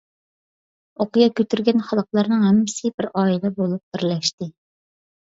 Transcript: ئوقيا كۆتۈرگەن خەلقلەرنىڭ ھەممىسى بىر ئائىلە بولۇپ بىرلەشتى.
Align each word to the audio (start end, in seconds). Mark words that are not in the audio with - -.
ئوقيا 1.03 1.27
كۆتۈرگەن 1.39 1.83
خەلقلەرنىڭ 1.89 2.41
ھەممىسى 2.45 2.91
بىر 2.97 3.09
ئائىلە 3.13 3.53
بولۇپ 3.61 3.95
بىرلەشتى. 3.99 4.49